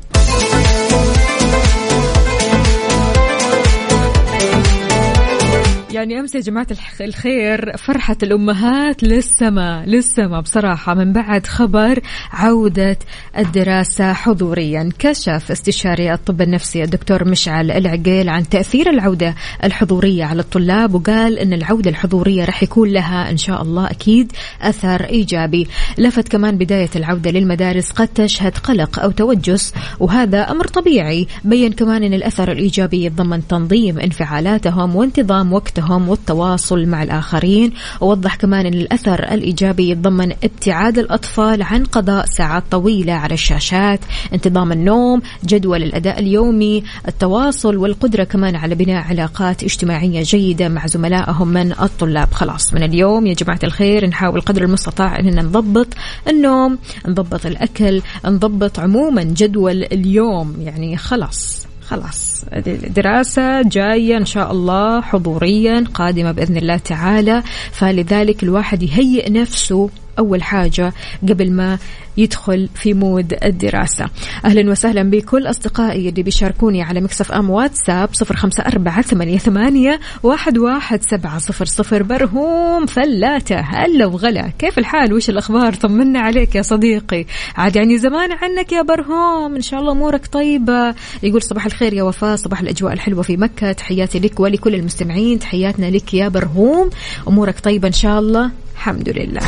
يعني 6.01 6.19
أمس 6.19 6.35
يا 6.35 6.39
جماعة 6.39 6.67
الخ- 6.71 7.01
الخير 7.01 7.77
فرحة 7.77 8.17
الأمهات 8.23 9.03
للسما 9.03 9.83
للسما 9.87 10.39
بصراحة. 10.39 10.93
من 10.93 11.13
بعد 11.13 11.47
خبر 11.47 11.99
عودة 12.31 12.97
الدراسة 13.37 14.13
حضوريا 14.13 14.89
كشف 14.99 15.51
استشاري 15.51 16.13
الطب 16.13 16.41
النفسي 16.41 16.83
الدكتور 16.83 17.27
مشعل 17.29 17.71
العقيل 17.71 18.29
عن 18.29 18.49
تأثير 18.49 18.89
العودة 18.89 19.35
الحضورية 19.63 20.23
على 20.25 20.41
الطلاب 20.41 20.93
وقال 20.95 21.39
إن 21.39 21.53
العودة 21.53 21.89
الحضورية 21.89 22.45
راح 22.45 22.63
يكون 22.63 22.89
لها 22.89 23.31
إن 23.31 23.37
شاء 23.37 23.61
الله 23.61 23.91
أكيد 23.91 24.31
أثر 24.61 25.03
إيجابي. 25.05 25.67
لفت 25.97 26.27
كمان 26.27 26.57
بداية 26.57 26.89
العودة 26.95 27.31
للمدارس 27.31 27.91
قد 27.91 28.07
تشهد 28.07 28.57
قلق 28.57 28.99
أو 28.99 29.11
توجس 29.11 29.73
وهذا 29.99 30.41
أمر 30.51 30.67
طبيعي. 30.67 31.27
بين 31.43 31.73
كمان 31.73 32.03
إن 32.03 32.13
الأثر 32.13 32.51
الإيجابي 32.51 33.05
يتضمن 33.05 33.47
تنظيم 33.47 33.99
انفعالاتهم 33.99 34.95
وانتظام 34.95 35.53
وقتهم 35.53 35.90
والتواصل 35.97 36.85
مع 36.85 37.03
الآخرين. 37.03 37.73
ووضح 38.01 38.35
كمان 38.35 38.65
إن 38.65 38.73
الأثر 38.73 39.23
الإيجابي 39.23 39.89
يتضمن 39.89 40.31
ابتعاد 40.43 40.97
الأطفال 40.99 41.63
عن 41.63 41.83
قضاء 41.83 42.25
ساعات 42.25 42.63
طويلة 42.71 43.13
على 43.13 43.33
الشاشات 43.33 43.99
انتظام 44.33 44.71
النوم 44.71 45.21
جدول 45.45 45.83
الأداء 45.83 46.19
اليومي 46.19 46.83
التواصل 47.07 47.77
والقدرة 47.77 48.23
كمان 48.23 48.55
على 48.55 48.75
بناء 48.75 49.03
علاقات 49.03 49.63
اجتماعية 49.63 50.23
جيدة 50.23 50.69
مع 50.69 50.87
زملائهم 50.87 51.47
من 51.47 51.71
الطلاب. 51.71 52.33
خلاص 52.33 52.73
من 52.73 52.83
اليوم 52.83 53.27
يا 53.27 53.33
جماعة 53.33 53.59
الخير 53.63 54.07
نحاول 54.07 54.41
قدر 54.41 54.61
المستطاع 54.63 55.19
اننا 55.19 55.41
نضبط 55.41 55.87
النوم 56.27 56.77
نضبط 57.07 57.45
الأكل 57.45 58.01
نضبط 58.25 58.79
عموما 58.79 59.23
جدول 59.23 59.83
اليوم. 59.83 60.55
يعني 60.59 60.97
خلاص. 60.97 61.70
خلاص. 61.91 62.45
الدراسة 62.67 63.61
جاية 63.61 64.17
إن 64.17 64.25
شاء 64.25 64.51
الله 64.51 65.01
حضوريا 65.01 65.83
قادمة 65.93 66.31
بإذن 66.31 66.57
الله 66.57 66.77
تعالى. 66.77 67.43
فلذلك 67.71 68.43
الواحد 68.43 68.83
يهيئ 68.83 69.29
نفسه 69.29 69.89
أول 70.21 70.43
حاجة 70.43 70.93
قبل 71.29 71.51
ما 71.51 71.77
يدخل 72.17 72.69
في 72.75 72.93
mood 72.93 73.37
الدراسة. 73.43 74.05
أهلا 74.45 74.71
وسهلا 74.71 75.03
بكل 75.09 75.49
أصدقائي 75.49 76.09
اللي 76.09 76.23
بيشاركوني 76.23 76.83
على 76.83 77.01
Mix 77.01 77.31
FM 77.31 77.49
واتساب 77.49 78.09
صفر 78.13 78.35
خمسة 78.35 78.63
أربعة 78.63 79.01
ثمانية, 79.01 79.37
ثمانية 79.37 79.99
واحد, 80.23 80.57
واحد 80.57 81.01
سبعة 81.03 81.37
صفر 81.37 81.65
صفر. 81.65 82.03
برهوم 82.03 82.85
فلاتة. 82.85 83.59
هلا 83.59 84.05
وغلا. 84.05 84.51
كيف 84.59 84.77
الحال؟ 84.77 85.13
وش 85.13 85.29
الأخبار؟ 85.29 85.73
طمنا 85.73 86.19
عليك 86.19 86.55
يا 86.55 86.61
صديقي. 86.61 87.25
عاد 87.55 87.75
يعني 87.75 87.97
زمان 87.97 88.31
عنك 88.31 88.71
يا 88.71 88.81
برهوم. 88.81 89.55
إن 89.55 89.61
شاء 89.61 89.79
الله 89.79 89.91
أمورك 89.91 90.27
طيبة. 90.27 90.95
يقول 91.23 91.41
صباح 91.41 91.65
الخير 91.65 91.93
يا 91.93 92.03
وفاء. 92.03 92.35
صباح 92.35 92.61
الأجواء 92.61 92.93
الحلوة 92.93 93.21
في 93.21 93.37
مكة. 93.37 93.71
تحياتي 93.71 94.19
لك 94.19 94.39
ولكل 94.39 94.75
المستمعين. 94.75 95.39
تحياتنا 95.39 95.85
لك 95.85 96.13
يا 96.13 96.27
برهوم. 96.27 96.89
أمورك 97.27 97.59
طيبة 97.59 97.87
إن 97.87 97.93
شاء 97.93 98.19
الله. 98.19 98.51
الحمد 98.75 99.09
لله. 99.09 99.41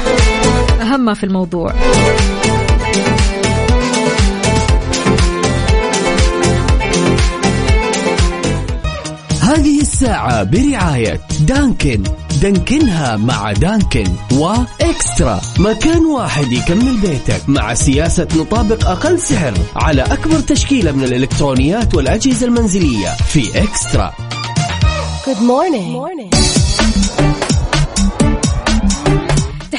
أهم 0.83 1.05
ما 1.05 1.13
في 1.13 1.23
الموضوع. 1.23 1.73
هذه 9.41 9.81
الساعة 9.81 10.43
برعاية 10.43 11.19
دانكن. 11.39 12.03
دانكنها 12.41 13.17
مع 13.17 13.51
دانكن 13.51 14.03
وإكسترا. 14.33 15.41
مكان 15.59 16.05
واحد 16.05 16.51
يكمل 16.51 16.97
بيتك 17.01 17.41
مع 17.47 17.73
سياسة 17.73 18.27
نطابق 18.35 18.87
أقل 18.89 19.19
سعر 19.19 19.53
على 19.75 20.01
أكبر 20.01 20.39
تشكيلة 20.39 20.91
من 20.91 21.03
الإلكترونيات 21.03 21.95
والأجهزة 21.95 22.47
المنزلية 22.47 23.09
في 23.27 23.63
إكسترا. 23.63 24.13
Good 25.25 25.39
morning. 25.39 26.42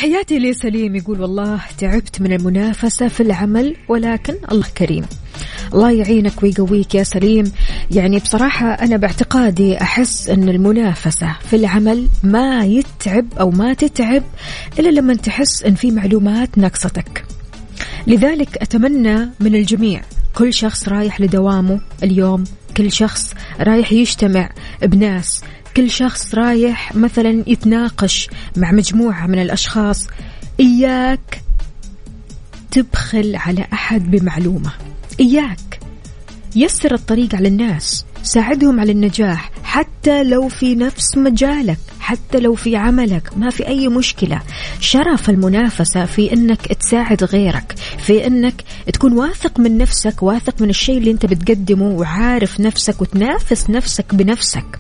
تحياتي 0.05 0.39
لسليم 0.39 0.97
يقول 0.97 1.21
والله 1.21 1.61
تعبت 1.79 2.21
من 2.21 2.33
المنافسة 2.33 3.09
في 3.09 3.23
العمل 3.23 3.77
ولكن 3.89 4.35
الله 4.53 4.67
كريم. 4.79 5.05
الله 5.75 5.91
يعينك 5.91 6.43
ويقويك 6.43 6.95
يا 6.95 7.03
سليم. 7.03 7.53
يعني 7.91 8.19
بصراحة 8.19 8.67
أنا 8.67 8.97
باعتقادي 8.97 9.81
أحس 9.83 10.29
أن 10.29 10.49
المنافسة 10.49 11.37
في 11.51 11.57
العمل 11.57 12.09
ما 12.23 12.65
يتعب 12.65 13.27
أو 13.41 13.51
ما 13.51 13.75
تتعب 13.75 14.23
إلا 14.79 14.89
لما 14.89 15.15
تحس 15.15 15.63
أن 15.63 15.75
في 15.75 15.91
معلومات 15.91 16.59
ناقصتك. 16.59 17.25
لذلك 18.07 18.57
أتمنى 18.63 19.31
من 19.41 19.55
الجميع 19.55 20.03
كل 20.35 20.55
شخص 20.55 20.89
رايح 20.89 21.21
لدوامه 21.21 21.81
اليوم 22.03 22.45
كل 22.77 22.93
شخص 22.93 23.35
رايح 23.61 23.93
يجتمع 23.93 24.51
بناس 24.83 25.43
كل 25.77 25.91
شخص 25.91 26.35
رايح 26.35 26.95
مثلا 26.95 27.45
يتناقش 27.47 28.29
مع 28.57 28.73
مجموعة 28.73 29.27
من 29.27 29.39
الأشخاص 29.39 30.07
إياك 30.61 31.43
تبخل 32.71 33.37
على 33.37 33.67
أحد 33.73 34.11
بمعلومة. 34.11 34.73
إياك. 35.21 35.81
يسر 36.57 36.95
الطريق 36.95 37.35
على 37.35 37.49
الناس 37.49 38.05
ساعدهم 38.23 38.81
على 38.81 38.93
النجاح 38.93 39.51
حتى 39.65 40.25
لو 40.25 40.49
في 40.49 40.75
نفس 40.75 41.17
مجالك 41.17 41.79
حتى 42.01 42.41
لو 42.41 42.55
في 42.55 42.77
عملك 42.77 43.31
ما 43.37 43.51
في 43.51 43.69
أي 43.69 43.89
مشكلة. 43.89 44.41
شرف 44.81 45.31
المنافسة 45.31 46.05
في 46.05 46.33
أنك 46.33 46.61
تساعد 46.67 47.25
غيرك 47.25 47.75
في 47.99 48.27
أنك 48.27 48.65
تكون 48.93 49.13
واثق 49.13 49.61
من 49.61 49.79
نفسك 49.79 50.23
واثق 50.23 50.63
من 50.63 50.71
الشيء 50.71 50.99
اللي 50.99 51.11
أنت 51.11 51.27
بتقدمه 51.27 51.89
وعارف 51.89 52.61
نفسك 52.61 53.01
وتنافس 53.03 53.71
نفسك 53.71 54.15
بنفسك. 54.15 54.79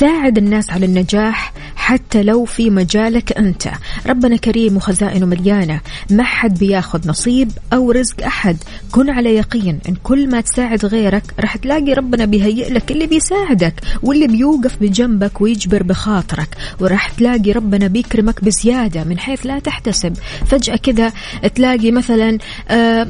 ساعد 0.00 0.38
الناس 0.38 0.70
على 0.70 0.86
النجاح 0.86 1.52
حتى 1.76 2.22
لو 2.22 2.44
في 2.44 2.70
مجالك 2.70 3.38
أنت. 3.38 3.68
ربنا 4.06 4.36
كريم 4.36 4.76
وخزائنه 4.76 5.26
مليانة. 5.26 5.80
ما 6.10 6.22
حد 6.24 6.58
بياخذ 6.58 7.08
نصيب 7.08 7.52
أو 7.72 7.90
رزق 7.90 8.24
أحد. 8.24 8.56
كن 8.90 9.10
على 9.10 9.34
يقين 9.34 9.78
إن 9.88 9.94
كل 9.94 10.30
ما 10.30 10.40
تساعد 10.40 10.86
غيرك 10.86 11.22
راح 11.40 11.56
تلاقي 11.56 11.92
ربنا 11.92 12.24
بيهيئ 12.24 12.72
لك 12.72 12.90
اللي 12.92 13.06
بيساعدك 13.06 13.74
واللي 14.02 14.26
بيوقف 14.26 14.76
بجنبك 14.80 15.40
ويجبر 15.40 15.82
بخاطرك. 15.82 16.56
وراح 16.80 17.08
تلاقي 17.08 17.52
ربنا 17.52 17.86
بيكرمك 17.86 18.44
بزيادة 18.44 19.04
من 19.04 19.18
حيث 19.18 19.46
لا 19.46 19.58
تحتسب. 19.58 20.16
فجأة 20.46 20.76
كذا 20.76 21.12
تلاقي 21.54 21.90
مثلا 21.90 22.38
آه، 22.68 23.06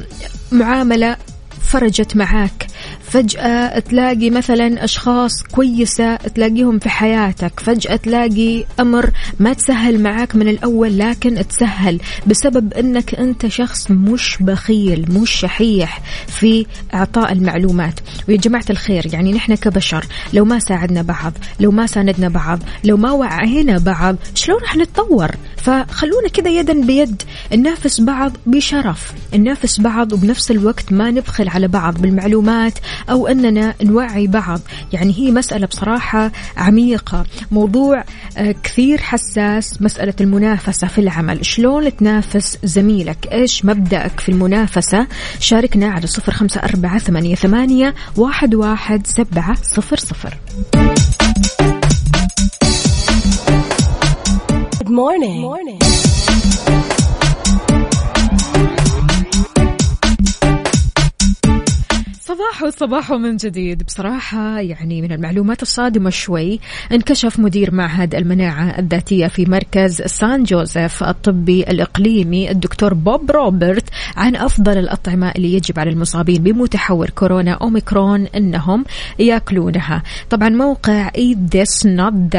معاملة 0.51 1.17
فرجت 1.61 2.15
معاك. 2.15 2.67
فجأة 3.11 3.79
تلاقي 3.79 4.29
مثلا 4.29 4.83
أشخاص 4.83 5.31
كويسة 5.51 6.15
تلاقيهم 6.15 6.79
في 6.79 6.89
حياتك. 6.89 7.59
فجأة 7.59 7.95
تلاقي 7.95 8.63
أمر 8.79 9.11
ما 9.39 9.53
تسهل 9.53 10.03
معاك 10.03 10.35
من 10.35 10.47
الأول 10.47 10.97
لكن 10.97 11.47
تسهل 11.47 11.99
بسبب 12.27 12.73
أنك 12.73 13.15
أنت 13.15 13.47
شخص 13.47 13.91
مش 13.91 14.37
بخيل 14.39 15.05
مش 15.09 15.31
شحيح 15.31 16.01
في 16.27 16.65
إعطاء 16.93 17.31
المعلومات. 17.31 17.99
ويا 18.29 18.37
جماعة 18.37 18.65
الخير 18.69 19.13
يعني 19.13 19.33
نحن 19.33 19.55
كبشر 19.55 20.05
لو 20.33 20.45
ما 20.45 20.59
ساعدنا 20.59 21.01
بعض 21.01 21.33
لو 21.59 21.71
ما 21.71 21.87
ساندنا 21.87 22.29
بعض 22.29 22.59
لو 22.83 22.97
ما 22.97 23.11
وعينا 23.11 23.77
بعض 23.77 24.15
شلون 24.35 24.59
راح 24.61 24.75
نتطور؟ 24.75 25.31
فخلونا 25.57 26.27
كذا 26.33 26.49
يدا 26.49 26.81
بيد 26.81 27.21
ننافس 27.53 28.01
بعض 28.01 28.31
بشرف 28.45 29.13
ننافس 29.33 29.79
بعض 29.79 30.13
وبنفس 30.13 30.51
الوقت 30.51 30.91
ما 30.91 31.11
نبخل 31.11 31.49
على 31.49 31.67
بعض 31.67 32.01
بالمعلومات 32.01 32.79
أو 33.09 33.27
أننا 33.27 33.73
نوعي 33.83 34.27
بعض. 34.27 34.59
يعني 34.93 35.13
هي 35.17 35.31
مسألة 35.31 35.67
بصراحة 35.67 36.31
عميقة. 36.57 37.25
موضوع 37.51 38.03
آه، 38.37 38.55
كثير 38.63 39.01
حساس 39.01 39.81
مسألة 39.81 40.13
المنافسة 40.21 40.87
في 40.87 41.01
العمل. 41.01 41.45
شلون 41.45 41.95
تنافس 41.97 42.57
زميلك؟ 42.63 43.27
إيش 43.31 43.65
مبدأك 43.65 44.19
في 44.19 44.29
المنافسة؟ 44.29 45.07
شاركنا 45.39 45.89
على 45.89 46.07
صفر 46.07 46.31
خمسة 46.31 46.61
أربعة 46.61 46.99
ثمانية, 46.99 47.35
ثمانية 47.35 47.95
واحد, 48.17 48.55
واحد 48.55 49.07
سبعة 49.07 49.55
صفر 49.55 49.97
صفر. 49.97 50.37
Good 54.81 54.89
morning. 54.89 56.00
صباح 62.41 62.69
صباح 62.69 63.11
من 63.11 63.37
جديد. 63.37 63.83
بصراحة 63.83 64.59
يعني 64.59 65.01
من 65.01 65.11
المعلومات 65.11 65.61
الصادمة 65.61 66.09
شوي 66.09 66.59
انكشف 66.91 67.39
مدير 67.39 67.73
معهد 67.73 68.15
المناعة 68.15 68.79
الذاتية 68.79 69.27
في 69.27 69.45
مركز 69.45 70.01
سان 70.01 70.43
جوزيف 70.43 71.03
الطبي 71.03 71.63
الإقليمي 71.63 72.51
الدكتور 72.51 72.93
بوب 72.93 73.31
روبرت 73.31 73.89
عن 74.15 74.35
أفضل 74.35 74.77
الأطعمة 74.77 75.31
اللي 75.31 75.53
يجب 75.53 75.79
على 75.79 75.89
المصابين 75.89 76.43
بمتحور 76.43 77.09
كورونا 77.09 77.51
أوميكرون 77.51 78.27
أنهم 78.35 78.85
يأكلونها. 79.19 80.03
طبعا 80.29 80.49
موقع 80.49 81.09
Eat 81.09 81.55
This 81.55 81.87
Not 81.87 82.35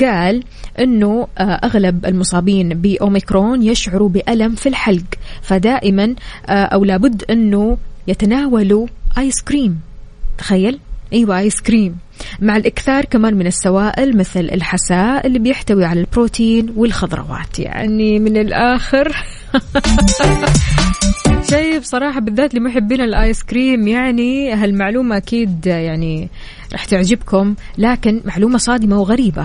قال 0.00 0.44
إنه 0.78 1.28
آه، 1.38 1.42
أغلب 1.42 2.06
المصابين 2.06 2.68
بأوميكرون 2.68 3.62
يشعروا 3.62 4.08
بألم 4.08 4.54
في 4.54 4.68
الحلق 4.68 5.14
فدائما 5.42 6.14
آه، 6.46 6.64
أو 6.64 6.84
لابد 6.84 7.24
إنه 7.30 7.78
يتناولوا 8.08 8.86
آيس 9.18 9.42
كريم. 9.42 9.80
تخيل؟ 10.38 10.78
أيوه 11.12 11.38
آيس 11.38 11.60
كريم. 11.60 11.96
مع 12.40 12.56
الإكثار 12.56 13.04
كمان 13.04 13.34
من 13.34 13.46
السوائل 13.46 14.16
مثل 14.16 14.40
الحساء 14.40 15.26
اللي 15.26 15.38
بيحتوي 15.38 15.84
على 15.84 16.00
البروتين 16.00 16.72
والخضروات. 16.76 17.58
يعني 17.58 18.18
من 18.18 18.36
الآخر. 18.36 19.12
شيء 21.50 21.78
بصراحة 21.78 22.20
بالذات 22.20 22.54
لمحبين 22.54 23.00
الآيس 23.00 23.42
كريم. 23.42 23.88
يعني 23.88 24.52
هالمعلومة 24.52 25.16
أكيد 25.16 25.66
يعني 25.66 26.28
راح 26.72 26.84
تعجبكم 26.84 27.54
لكن 27.78 28.20
معلومة 28.24 28.58
صادمة 28.58 29.00
وغريبة. 29.00 29.44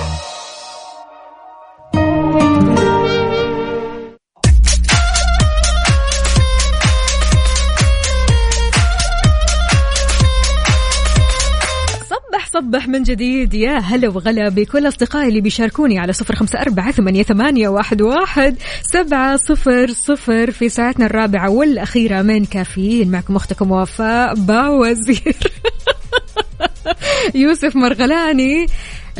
صبح 12.61 12.79
صبح 12.79 12.87
من 12.87 13.03
جديد. 13.03 13.53
يا 13.53 13.77
هلا 13.77 14.09
وغلا 14.09 14.49
بكل 14.49 14.87
أصدقائي 14.87 15.27
اللي 15.27 15.41
بيشاركوني 15.41 15.99
على 15.99 16.13
صفر 16.13 16.35
خمسة 16.35 16.61
أربعة 16.61 16.91
ثمانية, 16.91 17.23
ثمانية 17.23 17.67
واحد, 17.67 18.01
واحد 18.01 18.57
سبعة 18.81 19.37
صفر 19.37 19.91
صفر 19.91 20.51
في 20.51 20.69
ساعتنا 20.69 21.05
الرابعة 21.05 21.49
والأخيرة 21.49 22.21
من 22.21 22.45
كافيين. 22.45 23.11
معكم 23.11 23.35
أختكم 23.35 23.71
وفاء 23.71 24.35
باوزير. 24.35 25.35
يوسف 27.41 27.75
مرغلاني 27.75 28.65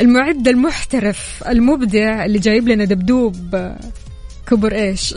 المعد 0.00 0.48
المحترف 0.48 1.44
المبدع 1.48 2.24
اللي 2.24 2.38
جايب 2.38 2.68
لنا 2.68 2.84
دبدوب. 2.84 3.74
كبر 4.46 4.74
إيش؟ 4.74 5.14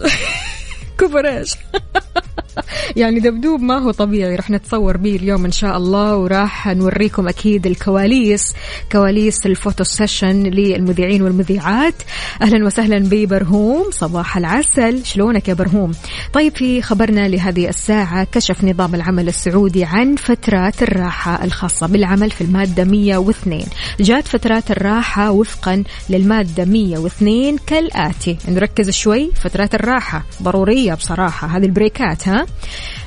كبر 1.00 1.28
إيش؟ 1.28 1.56
يعني 3.02 3.20
دبدوب 3.20 3.62
ما 3.62 3.78
هو 3.78 3.92
طبيعي 3.92 4.36
رح 4.36 4.50
نتصور 4.50 4.98
به 4.98 5.16
اليوم 5.16 5.46
إن 5.46 5.52
شاء 5.52 5.78
الله 5.78 6.18
وراح 6.18 6.68
نوريكم 6.68 7.28
أكيد 7.28 7.68
الكواليس 7.68 8.54
كواليس 8.92 9.46
ال 9.46 9.52
photo 9.52 9.84
session 9.84 10.44
للمذيعين 10.44 11.22
والمذيعات. 11.22 11.94
أهلا 12.42 12.66
وسهلا 12.66 13.00
ببرهوم 13.00 13.92
صباح 13.92 14.38
العسل. 14.38 15.06
شلونك 15.06 15.48
يا 15.48 15.54
برهوم؟ 15.54 15.92
طيب 16.34 16.56
في 16.56 16.82
خبرنا 16.82 17.28
لهذه 17.28 17.70
الساعة 17.70 18.28
كشف 18.32 18.64
نظام 18.64 18.96
العمل 18.96 19.28
السعودي 19.28 19.84
عن 19.86 20.16
فترات 20.16 20.84
الراحة 20.84 21.44
الخاصة 21.44 21.88
بالعمل 21.88 22.32
في 22.32 22.42
المادة 22.42 22.84
102 22.84 23.64
جاءت 24.00 24.28
فترات 24.28 24.72
الراحة 24.72 25.32
وفقا 25.32 25.84
للمادة 26.10 26.66
102 26.66 27.58
كالآتي. 27.58 28.38
نركز 28.48 28.90
شوي 28.90 29.32
فترات 29.44 29.76
الراحة 29.76 30.24
ضرورية 30.44 30.94
بصراحة. 30.94 31.48
هذه 31.48 31.66
البريكات 31.66 32.05
ها؟ 32.06 32.46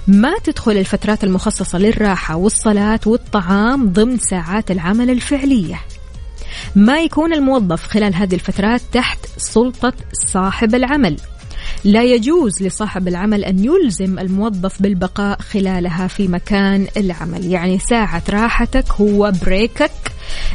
ما 0.07 0.39
تدخل 0.45 0.73
الفترات 0.73 1.25
المخصصة 1.25 1.79
للراحة 1.79 2.37
والصلاة 2.37 3.01
والطعام 3.07 3.93
ضمن 3.93 4.19
ساعات 4.19 4.71
العمل 4.71 5.11
الفعلية. 5.11 5.81
ما 6.77 7.01
يكون 7.01 7.33
الموظف 7.33 7.83
خلال 7.87 8.15
هذه 8.15 8.35
الفترات 8.35 8.81
تحت 8.93 9.19
سلطة 9.37 9.93
صاحب 10.13 10.75
العمل. 10.75 11.17
لا 11.85 12.03
يجوز 12.03 12.63
لصاحب 12.63 13.09
العمل 13.09 13.45
أن 13.45 13.65
يلزم 13.65 14.19
الموظف 14.19 14.83
بالبقاء 14.83 15.41
خلالها 15.41 16.07
في 16.07 16.29
مكان 16.29 16.87
العمل. 16.97 17.45
يعني 17.45 17.79
ساعة 17.79 18.23
راحتك 18.31 18.93
هو 18.93 19.33
بريكك. 19.43 19.91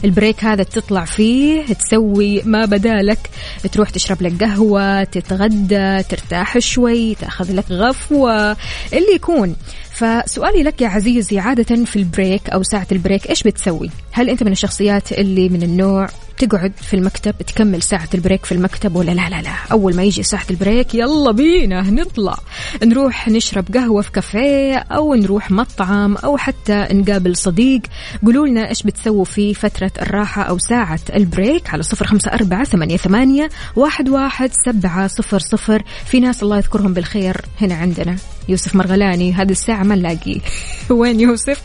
ال 0.05 0.11
break 0.11 0.43
هذا 0.43 0.63
تطلع 0.63 1.05
فيه 1.05 1.65
تسوي 1.73 2.41
ما 2.43 2.65
بدالك. 2.65 3.29
تروح 3.71 3.89
تشرب 3.89 4.21
لك 4.21 4.43
قهوة 4.43 5.03
تتغدى 5.03 6.03
ترتاح 6.03 6.59
شوي 6.59 7.15
تأخذ 7.15 7.53
لك 7.53 7.71
غفوة 7.71 8.51
اللي 8.93 9.15
يكون. 9.15 9.55
فسؤالي 9.91 10.63
لك 10.63 10.81
يا 10.81 10.87
عزيزي 10.87 11.39
عادة 11.39 11.85
في 11.85 11.95
ال 11.95 12.04
break 12.04 12.49
أو 12.49 12.63
ساعة 12.63 12.87
ال 12.91 12.97
break 12.97 13.29
إيش 13.29 13.43
بتسوي؟ 13.43 13.89
هل 14.11 14.29
أنت 14.29 14.43
من 14.43 14.51
الشخصيات 14.51 15.11
اللي 15.11 15.49
من 15.49 15.63
النوع 15.63 16.07
تقعد 16.37 16.73
في 16.81 16.93
المكتب 16.93 17.37
تكمل 17.37 17.81
ساعة 17.81 18.09
ال 18.13 18.18
break 18.18 18.45
في 18.45 18.51
المكتب 18.51 18.95
ولا 18.95 19.11
لا 19.11 19.29
لا 19.29 19.41
لا. 19.41 19.53
أول 19.71 19.95
ما 19.95 20.03
يجي 20.03 20.23
ساعة 20.23 20.45
ال 20.49 20.57
break 20.57 20.95
يلا 20.95 21.31
بينا 21.31 21.81
نطلع. 21.81 22.37
نروح 22.83 23.27
نشرب 23.27 23.65
قهوة 23.73 24.01
في 24.01 24.11
كافيه 24.11 24.77
أو 24.77 25.13
نروح 25.13 25.51
مطعم 25.51 26.17
أو 26.17 26.37
حتى 26.37 26.87
نقابل 26.91 27.35
صديق. 27.37 27.81
قولوا 28.25 28.47
لنا 28.47 28.69
إيش 28.69 28.83
بتسووا 28.83 29.25
في 29.25 29.53
فترة 29.53 29.91
الراحة 30.01 30.43
أو 30.43 30.57
ساعة 30.57 30.99
ال 31.15 31.25
break 31.25 31.73
على 31.73 31.83
صفر 31.83 32.07
خمسة 32.07 32.31
أربعة 32.33 32.63
ثمانية, 32.63 32.97
ثمانية 32.97 33.49
واحد, 33.75 34.09
واحد 34.09 34.51
سبعة 34.65 35.07
صفر 35.07 35.39
صفر. 35.39 35.83
في 36.05 36.19
ناس 36.19 36.43
الله 36.43 36.57
يذكرهم 36.57 36.93
بالخير 36.93 37.41
هنا 37.61 37.75
عندنا. 37.75 38.15
يوسف 38.49 38.75
مرغلاني 38.75 39.33
هذه 39.33 39.51
الساعة 39.51 39.83
ما 39.83 39.95
نلاقيه. 39.95 40.39
وين 40.89 41.19
يوسف؟ 41.19 41.61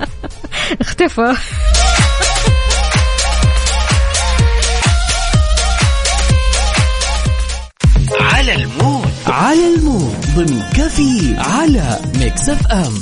اختفى. 0.80 1.36
على 8.46 8.64
ال 8.64 8.72
mood. 8.72 9.12
على 9.26 9.74
ال 9.74 9.81
mood. 9.81 10.16
ضمن 10.36 10.62
كافيين 10.62 11.34
على 11.38 12.00
Mix 12.18 12.48
FM. 12.48 13.00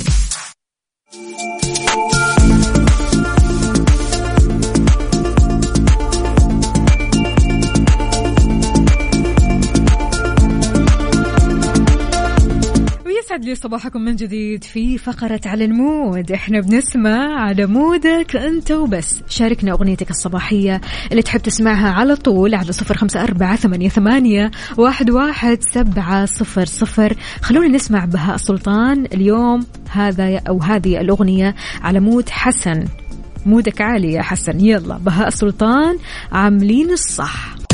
لي 13.45 13.55
صباحكم 13.55 14.01
من 14.01 14.15
جديد 14.15 14.63
في 14.63 14.97
فقرة 14.97 15.41
على 15.45 15.65
ال 15.65 15.76
mood. 15.76 16.31
إحنا 16.31 16.59
بنسمع 16.59 17.41
على 17.41 17.65
mood 17.65 18.21
ك 18.21 18.35
أنت 18.35 18.71
وبس. 18.71 19.21
شاركنا 19.29 19.71
أغنيتك 19.71 20.09
الصباحية 20.09 20.81
اللي 21.11 21.21
تحب 21.21 21.39
تسمعها 21.39 21.89
على 21.89 22.15
طول 22.15 22.55
على 22.55 22.71
صفر 22.71 22.97
خمسة 22.97 23.23
أربعة 23.23 23.55
ثمانية, 23.55 23.89
ثمانية 23.89 24.51
واحد, 24.77 25.09
واحد 25.09 25.57
سبعة 25.61 26.25
صفر 26.25 26.65
صفر. 26.65 27.15
خلونا 27.41 27.67
نسمع 27.67 28.05
بهاء 28.05 28.37
سلطان 28.37 29.05
اليوم 29.05 29.65
هذا 29.89 30.41
أو 30.49 30.61
هذه 30.61 31.01
الأغنية 31.01 31.55
على 31.81 31.99
mood 31.99 32.29
حسن. 32.29 32.85
mood 33.45 33.74
ك 33.74 33.81
عالي 33.81 34.13
يا 34.13 34.21
حسن. 34.21 34.65
يلا 34.65 34.97
بهاء 34.97 35.29
سلطان 35.29 35.97
عاملين 36.31 36.91
الصح. 36.91 37.64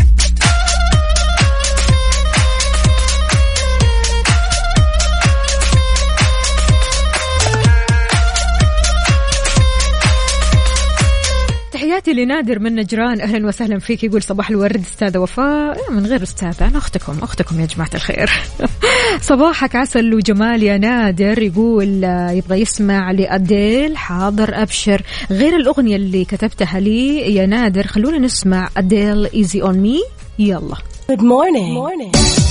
تحياتي 11.91 12.13
لنادر 12.13 12.59
من 12.59 12.75
نجران. 12.75 13.21
أهلا 13.21 13.47
وسهلا 13.47 13.79
فيك. 13.79 14.03
يقول 14.03 14.23
صباح 14.23 14.49
الورد 14.49 14.81
أستاذة 14.81 15.17
وفاء. 15.17 15.91
من 15.91 16.05
غير 16.05 16.23
أستاذة 16.23 16.67
أنا 16.67 16.77
أختكم 16.77 17.17
أختكم 17.21 17.59
يا 17.59 17.65
جماعة 17.65 17.89
الخير. 17.95 18.31
صباحك 19.31 19.75
عسل 19.75 20.13
وجمال 20.13 20.63
يا 20.63 20.77
نادر. 20.77 21.41
يقول 21.41 22.05
آه، 22.05 22.31
يبغى 22.31 22.61
يسمع 22.61 23.11
لأديل 23.11 23.97
حاضر 23.97 24.61
أبشر. 24.61 25.01
غير 25.31 25.55
الأغنية 25.55 25.95
اللي 25.95 26.25
كتبتها 26.25 26.79
لي 26.79 27.35
يا 27.35 27.45
نادر 27.45 27.87
خلونا 27.87 28.17
نسمع 28.17 28.69
أديل 28.77 29.25
Easy 29.25 29.61
On 29.61 29.77
Me 29.77 30.01
يلا. 30.39 30.75
Good 31.11 31.21
morning. 31.21 31.73
morning. 31.73 32.50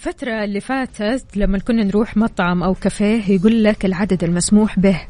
الفترة 0.00 0.44
اللي 0.44 0.60
فاتت 0.60 1.36
لما 1.36 1.58
كنا 1.58 1.84
نروح 1.84 2.16
مطعم 2.16 2.62
أو 2.62 2.74
كافيه 2.74 3.34
يقول 3.34 3.64
لك 3.64 3.84
العدد 3.84 4.24
المسموح 4.24 4.78
به 4.78 5.00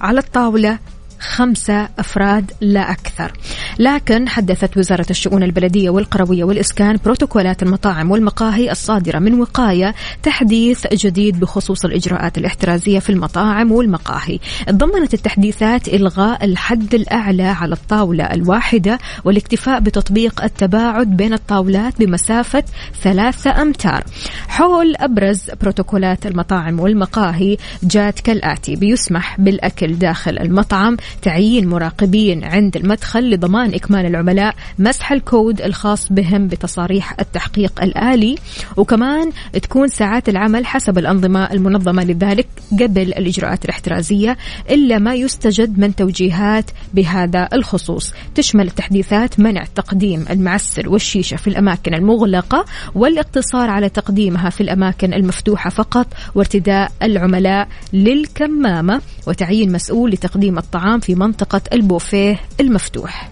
على 0.00 0.18
الطاولة 0.18 0.78
خمسة 1.26 1.88
أفراد 1.98 2.52
لا 2.60 2.90
أكثر. 2.90 3.32
لكن 3.78 4.28
حدثت 4.28 4.76
وزارة 4.76 5.06
الشؤون 5.10 5.42
البلدية 5.42 5.90
والقروية 5.90 6.44
والإسكان 6.44 6.98
بروتوكولات 7.04 7.62
المطاعم 7.62 8.10
والمقاهي 8.10 8.72
الصادرة 8.72 9.18
من 9.18 9.40
وقاية 9.40 9.94
تحديث 10.22 10.86
جديد 10.94 11.40
بخصوص 11.40 11.84
الإجراءات 11.84 12.38
الاحترازية 12.38 12.98
في 12.98 13.10
المطاعم 13.10 13.72
والمقاهي. 13.72 14.38
ضمنت 14.70 15.14
التحديثات 15.14 15.88
إلغاء 15.88 16.44
الحد 16.44 16.94
الأعلى 16.94 17.42
على 17.42 17.74
الطاولة 17.74 18.24
الواحدة 18.24 18.98
والاكتفاء 19.24 19.80
بتطبيق 19.80 20.44
التباعد 20.44 21.16
بين 21.16 21.32
الطاولات 21.32 21.98
بمسافة 21.98 22.64
ثلاثة 23.02 23.62
أمتار. 23.62 24.04
حول 24.48 24.96
أبرز 24.96 25.50
بروتوكولات 25.60 26.26
المطاعم 26.26 26.80
والمقاهي 26.80 27.56
جات 27.82 28.20
كالآتي 28.20 28.76
بيسمح 28.76 29.40
بالأكل 29.40 29.98
داخل 29.98 30.38
المطعم 30.38 30.96
تعيين 31.22 31.68
مراقبين 31.68 32.44
عند 32.44 32.76
المدخل 32.76 33.30
لضمان 33.30 33.74
إكمال 33.74 34.06
العملاء 34.06 34.54
مسح 34.78 35.12
الكود 35.12 35.62
الخاص 35.62 36.12
بهم 36.12 36.48
بتصاريح 36.48 37.14
التحقيق 37.20 37.82
الآلي 37.82 38.34
وكمان 38.76 39.32
تكون 39.52 39.88
ساعات 39.88 40.28
العمل 40.28 40.66
حسب 40.66 40.98
الأنظمة 40.98 41.52
المنظمة 41.52 42.04
لذلك 42.04 42.48
قبل 42.72 43.02
الإجراءات 43.02 43.64
الاحترازية 43.64 44.36
إلا 44.70 44.98
ما 44.98 45.14
يستجد 45.14 45.78
من 45.78 45.94
توجيهات 45.94 46.70
بهذا 46.94 47.48
الخصوص. 47.52 48.12
تشمل 48.34 48.66
التحديثات 48.66 49.40
منع 49.40 49.64
تقديم 49.74 50.24
المعسل 50.30 50.88
والشيشة 50.88 51.36
في 51.36 51.46
الأماكن 51.46 51.94
المغلقة 51.94 52.64
والاقتصار 52.94 53.70
على 53.70 53.88
تقديمها 53.88 54.50
في 54.50 54.60
الأماكن 54.60 55.14
المفتوحة 55.14 55.70
فقط 55.70 56.06
وارتداء 56.34 56.92
العملاء 57.02 57.68
للكمامة 57.92 59.00
وتعيين 59.26 59.72
مسؤول 59.72 60.10
لتقديم 60.10 60.58
الطعام 60.58 60.95
في 61.00 61.14
منطقة 61.14 61.60
البوفيه 61.72 62.40
المفتوح. 62.60 63.30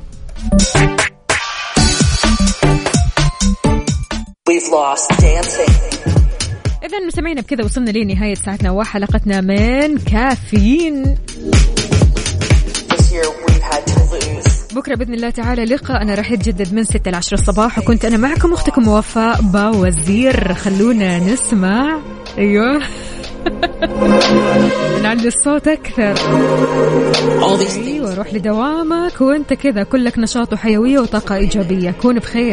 إذا 6.84 6.98
مستمعينا 7.06 7.40
بكذا 7.40 7.64
وصلنا 7.64 7.90
لنهاية 7.90 8.34
ساعتنا 8.34 8.70
وحلقتنا 8.70 9.40
من 9.40 9.98
كافيين. 9.98 11.16
بكرة 14.74 14.94
بإذن 14.94 15.14
الله 15.14 15.30
تعالى 15.30 15.64
لقاءنا 15.64 16.14
راح 16.14 16.30
يتجدد 16.30 16.74
من 16.74 16.84
6 16.84 17.10
ل 17.10 17.14
10 17.14 17.34
الصباح 17.34 17.78
وكنت 17.78 18.04
أنا 18.04 18.16
معكم 18.16 18.52
أختكم 18.52 18.88
وفاء 18.88 19.42
باوزير. 19.42 20.54
خلونا 20.54 21.18
نسمع. 21.18 22.00
أيوه. 22.38 22.82
نعلي 25.02 25.28
الصوت 25.28 25.68
things. 25.68 26.20
أيوه 27.76 28.14
روح 28.14 28.34
لدوامك 28.34 29.20
وأنت 29.20 29.52
كذا 29.52 29.82
كلك 29.82 30.18
نشاط 30.18 30.52
وحيوية 30.52 30.98
وطاقة 30.98 31.36
إيجابية. 31.36 31.90
كون 32.02 32.18
بخير. 32.18 32.52